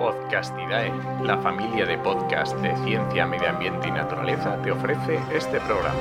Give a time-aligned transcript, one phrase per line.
[0.00, 0.90] Podcastidae,
[1.22, 6.00] la familia de podcast de ciencia, medio ambiente y naturaleza, te ofrece este programa.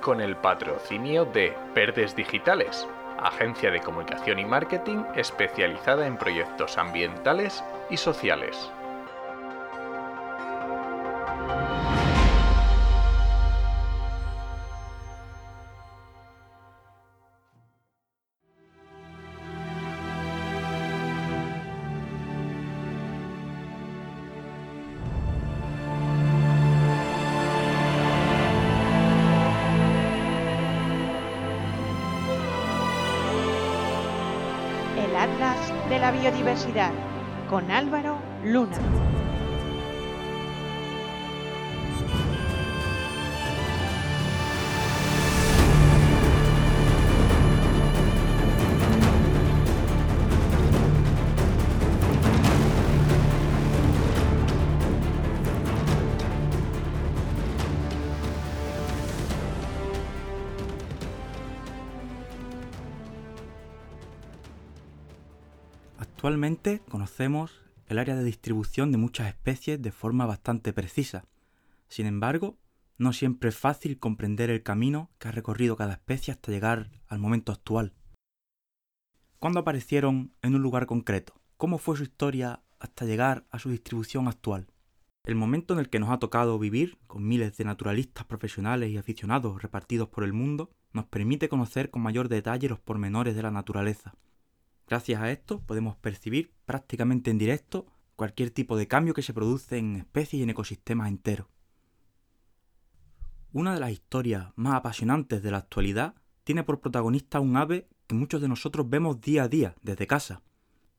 [0.00, 2.86] Con el patrocinio de Verdes Digitales,
[3.18, 8.70] agencia de comunicación y marketing especializada en proyectos ambientales y sociales.
[36.00, 36.92] La Biodiversidad
[37.50, 39.09] con Álvaro Luna.
[66.20, 71.24] Actualmente conocemos el área de distribución de muchas especies de forma bastante precisa.
[71.88, 72.58] Sin embargo,
[72.98, 77.20] no siempre es fácil comprender el camino que ha recorrido cada especie hasta llegar al
[77.20, 77.94] momento actual.
[79.38, 81.40] ¿Cuándo aparecieron en un lugar concreto?
[81.56, 84.66] ¿Cómo fue su historia hasta llegar a su distribución actual?
[85.24, 88.98] El momento en el que nos ha tocado vivir, con miles de naturalistas profesionales y
[88.98, 93.50] aficionados repartidos por el mundo, nos permite conocer con mayor detalle los pormenores de la
[93.50, 94.12] naturaleza,
[94.90, 99.78] Gracias a esto podemos percibir prácticamente en directo cualquier tipo de cambio que se produce
[99.78, 101.46] en especies y en ecosistemas enteros.
[103.52, 108.16] Una de las historias más apasionantes de la actualidad tiene por protagonista un ave que
[108.16, 110.42] muchos de nosotros vemos día a día desde casa.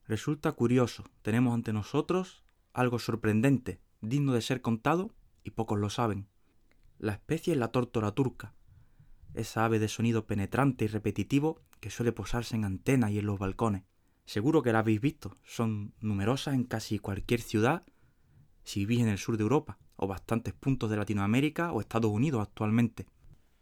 [0.08, 6.30] Resulta curioso, tenemos ante nosotros algo sorprendente, digno de ser contado y pocos lo saben.
[6.98, 8.54] La especie es la tórtora turca,
[9.34, 13.38] esa ave de sonido penetrante y repetitivo que suele posarse en antenas y en los
[13.38, 13.84] balcones.
[14.24, 17.84] Seguro que la habéis visto, son numerosas en casi cualquier ciudad
[18.64, 22.42] si vivís en el sur de Europa, o bastantes puntos de Latinoamérica o Estados Unidos
[22.42, 23.08] actualmente.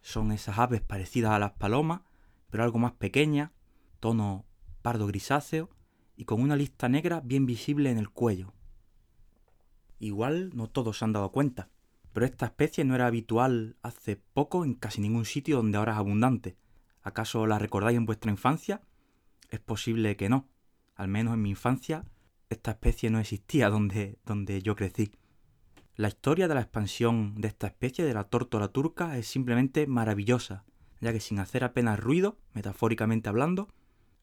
[0.01, 2.01] Son esas aves parecidas a las palomas,
[2.49, 3.51] pero algo más pequeñas,
[3.99, 4.45] tono
[4.81, 5.69] pardo grisáceo
[6.15, 8.53] y con una lista negra bien visible en el cuello.
[9.99, 11.69] Igual no todos se han dado cuenta,
[12.13, 15.99] pero esta especie no era habitual hace poco en casi ningún sitio donde ahora es
[15.99, 16.57] abundante.
[17.09, 18.81] ¿Acaso la recordáis en vuestra infancia?
[19.49, 20.47] Es posible que no.
[20.95, 22.05] Al menos en mi infancia
[22.49, 25.11] esta especie no existía donde, donde yo crecí.
[25.95, 30.65] La historia de la expansión de esta especie de la tórtola turca es simplemente maravillosa,
[31.01, 33.69] ya que sin hacer apenas ruido, metafóricamente hablando,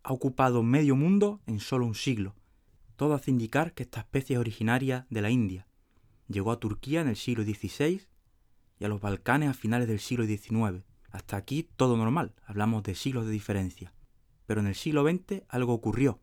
[0.05, 2.37] ha ocupado medio mundo en solo un siglo.
[2.95, 5.67] Todo hace indicar que esta especie es originaria de la India,
[6.29, 8.03] Llegó a Turquía en el siglo XVI
[8.79, 10.85] y a los Balcanes a finales del siglo XIX.
[11.17, 13.95] Hasta aquí todo normal, hablamos de siglos de diferencia.
[14.45, 16.21] Pero en el siglo XX algo ocurrió,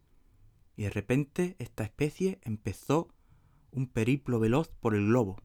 [0.76, 3.10] y de repente esta especie empezó
[3.72, 5.42] un periplo veloz por el globo.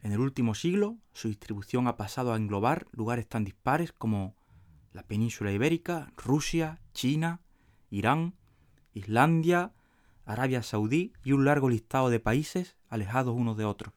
[0.00, 4.34] En el último siglo su distribución ha pasado a englobar lugares tan dispares como
[4.94, 7.42] la península ibérica, Rusia, China,
[7.90, 8.34] Irán,
[8.94, 9.74] Islandia,
[10.24, 13.92] Arabia Saudí y un largo listado de países alejados unos de otros.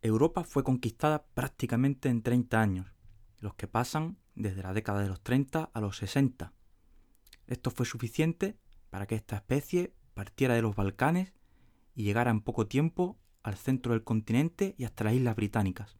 [0.00, 2.93] Europa fue conquistada prácticamente en 30 años,
[3.44, 6.54] los que pasan desde la década de los 30 a los 60.
[7.46, 8.56] Esto fue suficiente
[8.88, 11.34] para que esta especie partiera de los Balcanes
[11.94, 15.98] y llegara en poco tiempo al centro del continente y hasta las islas británicas.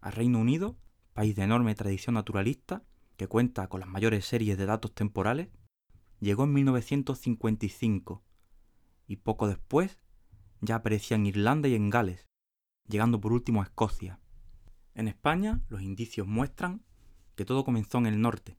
[0.00, 0.78] Al Reino Unido,
[1.12, 2.82] país de enorme tradición naturalista,
[3.18, 5.50] que cuenta con las mayores series de datos temporales,
[6.18, 8.24] llegó en 1955
[9.06, 9.98] y poco después
[10.62, 12.26] ya aparecía en Irlanda y en Gales,
[12.88, 14.18] llegando por último a Escocia.
[14.98, 16.82] En España los indicios muestran
[17.36, 18.58] que todo comenzó en el norte.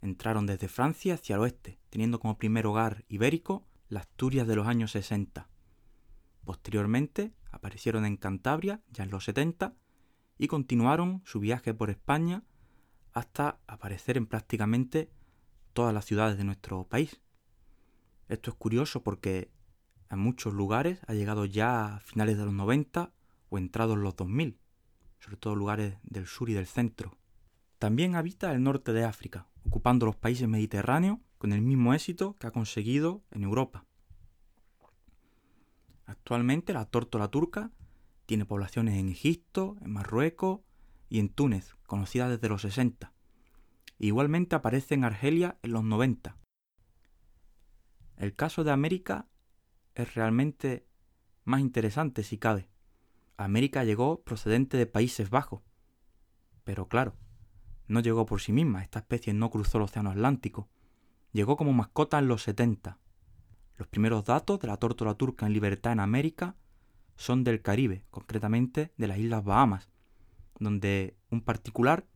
[0.00, 4.68] Entraron desde Francia hacia el oeste, teniendo como primer hogar ibérico las Asturias de los
[4.68, 5.48] años 60.
[6.44, 9.74] Posteriormente aparecieron en Cantabria, ya en los 70,
[10.38, 12.44] y continuaron su viaje por España
[13.12, 15.10] hasta aparecer en prácticamente
[15.72, 17.20] todas las ciudades de nuestro país.
[18.28, 19.50] Esto es curioso porque
[20.08, 23.12] en muchos lugares ha llegado ya a finales de los 90
[23.48, 24.59] o entrados los 2000,
[25.20, 27.16] sobre todo lugares del sur y del centro.
[27.78, 32.46] También habita el norte de África, ocupando los países mediterráneos con el mismo éxito que
[32.46, 33.86] ha conseguido en Europa.
[36.06, 37.70] Actualmente la tórtola turca
[38.26, 40.60] tiene poblaciones en Egipto, en Marruecos
[41.08, 43.12] y en Túnez, conocidas desde los 60.
[43.98, 46.36] igualmente aparece en Argelia en los 90.
[48.16, 49.28] El caso de América
[49.94, 50.86] es realmente
[51.44, 52.69] más interesante si cabe.
[53.44, 55.62] América llegó procedente de Países Bajos.
[56.64, 57.16] Pero claro,
[57.88, 60.68] no llegó por sí misma, esta especie no cruzó el Océano Atlántico.
[61.32, 62.98] Llegó como mascota en los 70.
[63.76, 66.54] Los primeros datos de la tórtola turca en libertad en América
[67.16, 69.88] son del Caribe, concretamente de las Islas Bahamas,
[70.58, 72.06] donde un particular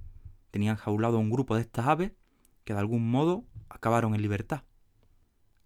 [0.51, 2.13] tenía enjaulado a un grupo de estas aves
[2.65, 4.65] que de algún modo acabaron en libertad.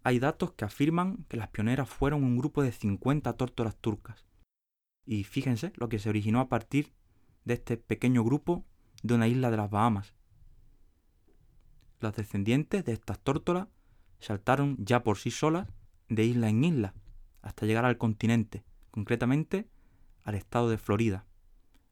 [0.03, 4.28] Hay datos que afirman que las pioneras fueron un grupo de 50 tórtolas turcas.
[5.09, 6.93] Y fíjense lo que se originó a partir
[7.43, 8.63] de este pequeño grupo
[9.01, 10.13] de una isla de las Bahamas.
[11.99, 13.69] Las descendientes de estas tórtolas
[14.19, 15.67] saltaron ya por sí solas
[16.09, 16.93] de isla en isla
[17.41, 19.67] hasta llegar al continente, concretamente
[20.25, 21.25] al estado de Florida,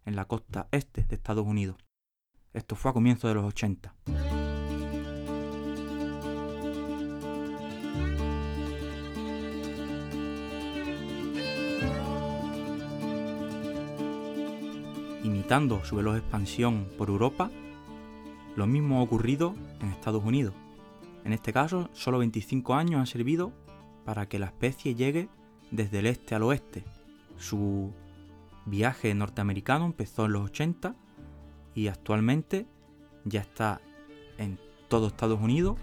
[0.06, 1.78] en la costa este de Estados Unidos.
[2.54, 3.96] Esto fue a comienzos de los 80.
[15.48, 17.50] Su veloz expansión por Europa,
[18.58, 20.54] lo mismo ha ocurrido en Estados Unidos.
[21.24, 23.54] En este caso, solo 25 años han servido
[24.04, 25.30] para que la especie llegue
[25.72, 26.84] desde el este al oeste.
[27.38, 27.94] Su
[28.66, 30.96] viaje norteamericano empezó en los 80
[31.74, 32.68] y actualmente
[33.24, 33.80] ya está
[34.38, 34.60] en
[34.90, 35.80] todo Estados Unidos,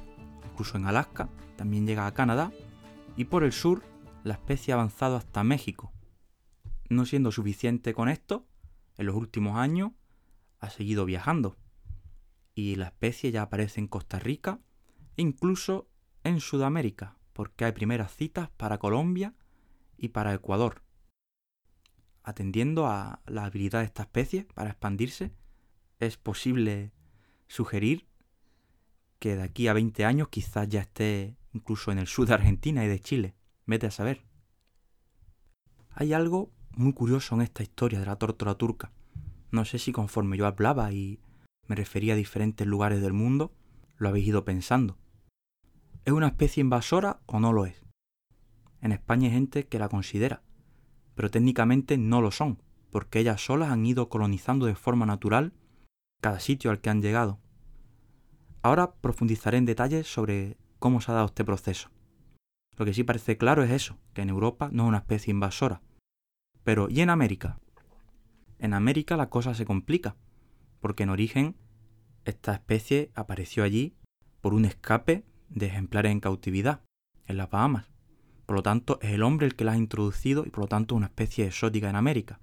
[0.53, 2.53] incluso en Alaska, también llega a Canadá
[3.17, 3.83] y por el sur
[4.25, 5.91] la especie ha avanzado hasta México.
[6.91, 8.45] No siendo suficiente con esto,
[8.97, 9.93] en los últimos años
[10.61, 11.57] ha seguido viajando
[12.55, 14.61] y la especie ya aparece en Costa Rica
[15.17, 15.89] e incluso
[16.23, 19.35] en Sudamérica, porque hay primeras citas para Colombia
[19.97, 20.83] y para Ecuador.
[22.23, 25.35] Atendiendo a la habilidad de esta especie para expandirse,
[25.99, 26.93] es posible
[27.49, 28.07] sugerir
[29.19, 32.85] que de aquí a 20 años quizás ya esté incluso en el sur de Argentina
[32.85, 33.35] y de Chile.
[33.67, 34.25] Vete a saber.
[35.91, 38.91] Hay algo muy curioso en esta historia de la tórtola turca.
[39.51, 41.21] No sé si conforme yo hablaba y
[41.67, 43.53] me refería a diferentes lugares del mundo,
[43.97, 44.99] lo habéis ido pensando.
[46.05, 47.83] ¿Es una especie invasora o no lo es?
[48.81, 50.43] En España hay gente que la considera,
[51.15, 55.53] pero técnicamente no lo son, porque ellas solas han ido colonizando de forma natural
[56.21, 57.39] cada sitio al que han llegado.
[58.63, 61.91] Ahora profundizaré en detalles sobre cómo se ha dado este proceso.
[62.77, 65.81] Lo que sí parece claro es eso, que en Europa no es una especie invasora.
[66.65, 67.61] Pero ¿y en América?
[68.59, 70.17] En América la cosa se complica,
[70.81, 71.57] porque en origen
[72.25, 73.95] esta especie apareció allí
[74.41, 76.81] por un escape de ejemplares en cautividad,
[77.27, 77.91] en las Bahamas.
[78.47, 80.95] Por lo tanto, es el hombre el que la ha introducido y por lo tanto
[80.95, 82.41] una especie exótica en América.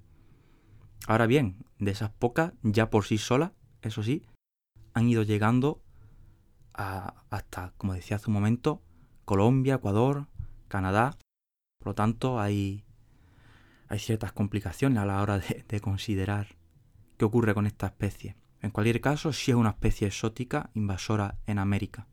[1.06, 3.52] Ahora bien, de esas pocas, ya por sí solas,
[3.82, 4.24] eso sí,
[4.94, 5.82] han ido llegando
[6.74, 8.82] a, hasta, como decía hace un momento,
[9.24, 10.28] Colombia, Ecuador,
[10.68, 11.16] Canadá.
[11.78, 12.84] Por lo tanto, hay,
[13.92, 16.56] hay ciertas complicaciones a la hora de, de considerar
[17.16, 18.36] qué ocurre con esta especie.
[18.60, 22.08] En cualquier caso, sí es una especie exótica invasora en América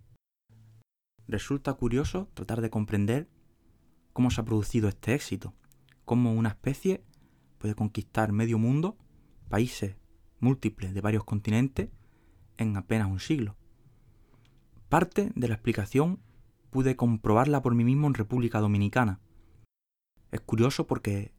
[1.29, 3.29] resulta curioso tratar de comprender
[4.13, 5.53] cómo se ha producido este éxito,
[6.03, 7.03] cómo una especie
[7.59, 8.97] puede conquistar medio mundo,
[9.47, 9.95] países
[10.39, 11.89] múltiples de varios continentes,
[12.57, 13.55] en apenas un siglo.
[14.89, 16.19] Parte de la explicación
[16.71, 19.19] pude comprobarla por mí mismo en República Dominicana.
[20.31, 21.33] Es curioso porque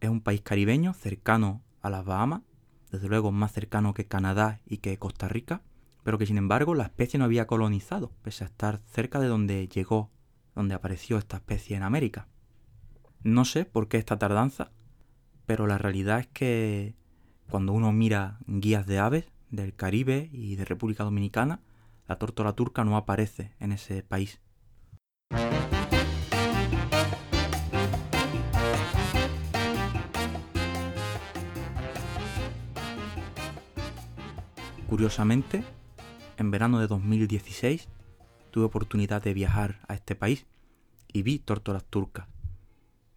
[0.00, 2.42] es un país caribeño cercano a las Bahamas,
[2.90, 5.62] desde luego más cercano que Canadá y que Costa Rica,
[6.02, 9.68] pero que sin embargo la especie no había colonizado, pese a estar cerca de donde
[9.68, 10.10] llegó,
[10.54, 12.28] donde apareció esta especie en América.
[13.22, 14.70] No sé por qué esta tardanza,
[15.46, 16.94] pero la realidad es que
[17.50, 21.60] cuando uno mira guías de aves del Caribe y de República Dominicana,
[22.06, 24.40] la tórtola turca no aparece en ese país.
[34.88, 35.64] Curiosamente,
[36.38, 37.88] en verano de 2016
[38.52, 40.46] tuve oportunidad de viajar a este país
[41.12, 42.28] y vi tórtolas turcas.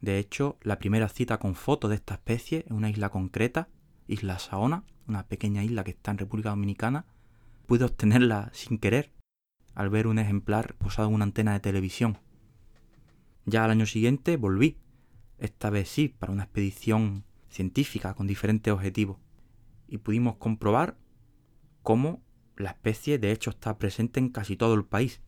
[0.02, 3.70] De hecho, la primera cita con foto de esta especie en una isla concreta,
[4.08, 7.06] Isla Saona, una pequeña isla que está en República Dominicana,
[7.68, 9.12] pude obtenerla sin querer
[9.76, 12.18] al ver un ejemplar posado en una antena de televisión.
[13.46, 14.80] Ya al año siguiente volví,
[15.38, 19.18] esta vez sí, para una expedición científica con diferentes objetivos,
[19.88, 20.98] y pudimos comprobar
[21.90, 22.22] cómo
[22.56, 25.22] la especie de hecho está presente en casi todo el país,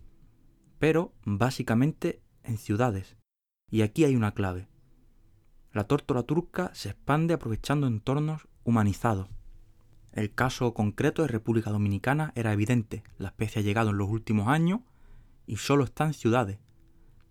[0.78, 3.18] pero básicamente en ciudades.
[3.72, 4.68] Y aquí hay una clave.
[5.74, 9.28] La tórtola turca se expande aprovechando entornos humanizados.
[10.12, 13.02] El caso concreto de República Dominicana era evidente.
[13.18, 14.82] La especie ha llegado en los últimos años
[15.48, 16.60] y solo está en ciudades.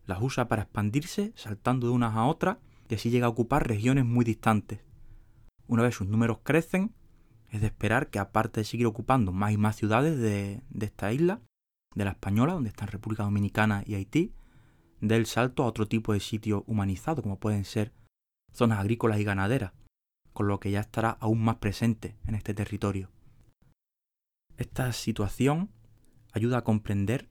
[0.07, 2.57] Las usa para expandirse, saltando de unas a otras,
[2.89, 4.81] y así llega a ocupar regiones muy distantes.
[5.69, 6.97] Una vez sus números crecen,
[7.51, 11.41] es de esperar que aparte de seguir ocupando más y más ciudades de, esta isla,
[11.95, 14.33] de la Española, donde están República Dominicana y Haití,
[15.01, 17.93] dé el salto a otro tipo de sitio humanizado, como pueden ser
[18.53, 19.73] zonas agrícolas y ganaderas,
[20.33, 23.11] con lo que ya estará aún más presente en este territorio.
[24.57, 25.71] Esta situación
[26.33, 27.29] ayuda a comprender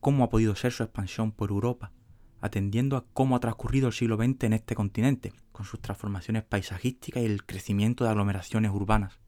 [0.00, 1.92] cómo ha podido ser su expansión por Europa,
[2.40, 7.22] atendiendo a cómo ha transcurrido el siglo XX en este continente, con sus transformaciones paisajísticas
[7.22, 9.23] y el crecimiento de aglomeraciones urbanas.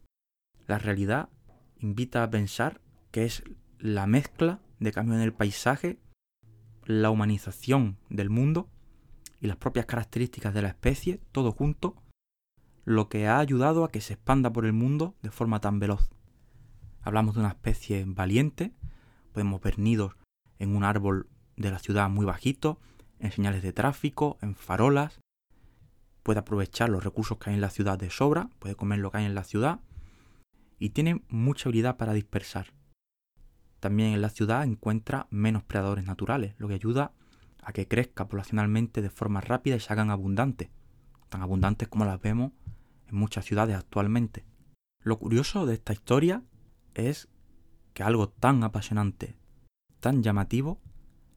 [0.67, 1.29] La realidad
[1.79, 2.81] invita a pensar
[3.11, 3.45] que es
[3.79, 5.99] la mezcla de cambio en el paisaje,
[6.85, 8.69] la humanización del mundo
[9.41, 11.97] y las propias características de la especie, todo junto,
[12.85, 16.11] lo que ha ayudado a que se expanda por el mundo de forma tan veloz.
[17.03, 18.73] Hablamos de una especie valiente,
[19.33, 20.17] podemos ver nidos
[20.59, 22.81] en un árbol de la ciudad muy bajito,
[23.19, 25.21] en señales de tráfico, en farolas,
[26.23, 29.19] puede aprovechar los recursos que hay en la ciudad de sobra, puede comer lo que
[29.19, 29.81] hay en la ciudad
[30.79, 32.73] y tiene mucha habilidad para dispersar.
[33.81, 37.13] También en la ciudad encuentra menos predadores naturales, lo que ayuda
[37.63, 40.71] a que crezca poblacionalmente de forma rápida y se hagan abundantes,
[41.29, 42.53] tan abundantes como las vemos
[43.09, 44.45] en muchas ciudades actualmente.
[45.03, 46.43] Lo curioso de esta historia
[46.95, 47.29] es
[47.95, 49.37] que algo tan apasionante,
[50.01, 50.81] tan llamativo,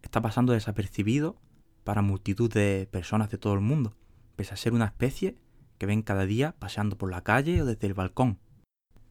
[0.01, 1.41] está pasando desapercibido
[1.83, 3.95] para multitud de personas de todo el mundo,
[4.35, 5.37] pese a ser una especie
[5.77, 8.39] que ven cada día paseando por la calle o desde el balcón.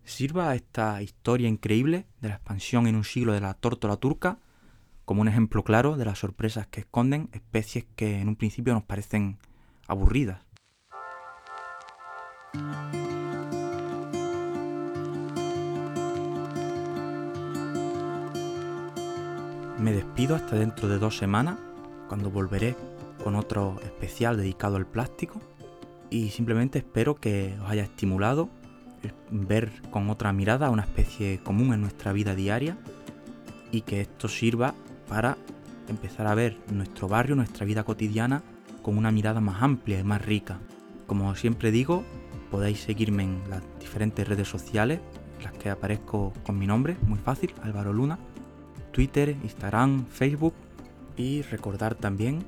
[0.08, 4.38] Sirva esta historia increíble de la expansión en un siglo de la tórtola turca
[5.04, 8.84] como un ejemplo claro de las sorpresas que esconden especies que en un principio nos
[8.84, 9.38] parecen
[9.86, 10.40] aburridas.
[19.78, 21.58] Me despido hasta dentro de dos semanas,
[22.08, 22.74] cuando volveré
[23.22, 25.38] con otro especial dedicado al plástico.
[26.08, 28.48] Y simplemente espero que os haya estimulado
[29.30, 32.76] ver con otra mirada una especie común en nuestra vida diaria
[33.70, 34.74] y que esto sirva
[35.08, 35.36] para
[35.88, 38.42] empezar a ver nuestro barrio, nuestra vida cotidiana
[38.82, 40.58] con una mirada más amplia y más rica.
[41.06, 42.04] Como siempre digo,
[42.50, 45.00] podéis seguirme en las diferentes redes sociales,
[45.42, 48.18] las que aparezco con mi nombre, muy fácil, Álvaro Luna,
[48.92, 50.54] Twitter, Instagram, Facebook
[51.16, 52.44] y recordar también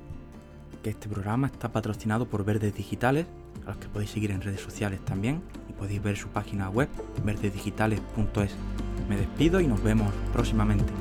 [0.83, 3.25] que este programa está patrocinado por Verdes Digitales,
[3.65, 6.89] a los que podéis seguir en redes sociales también y podéis ver su página web
[7.23, 8.55] verdesdigitales.es.
[9.09, 10.91] Me despido y nos vemos próximamente.